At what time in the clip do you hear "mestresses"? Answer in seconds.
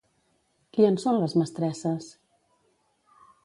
1.41-2.11